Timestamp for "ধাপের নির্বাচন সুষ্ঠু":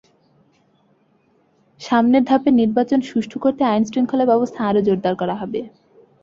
2.23-3.37